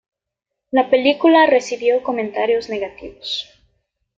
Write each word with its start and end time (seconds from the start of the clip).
La 0.71 0.89
película 0.89 1.45
recibió 1.45 2.01
comentarios 2.01 2.69
negativos. 2.69 3.47